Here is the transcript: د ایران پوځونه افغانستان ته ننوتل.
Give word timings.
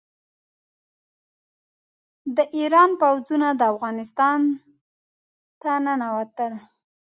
د 2.35 2.37
ایران 2.57 2.89
پوځونه 3.01 3.47
افغانستان 3.71 4.39
ته 5.61 5.71
ننوتل. 5.85 6.53